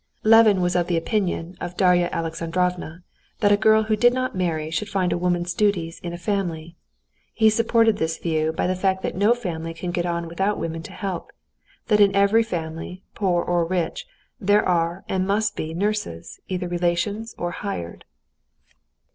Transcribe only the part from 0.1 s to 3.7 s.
Levin was of the opinion of Darya Alexandrovna that a